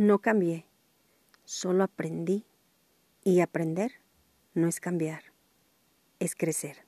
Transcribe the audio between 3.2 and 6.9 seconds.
y aprender no es cambiar, es crecer.